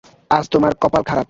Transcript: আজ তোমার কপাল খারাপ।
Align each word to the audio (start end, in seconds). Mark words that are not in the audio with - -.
আজ 0.31 0.45
তোমার 0.51 0.71
কপাল 0.81 1.03
খারাপ। 1.03 1.19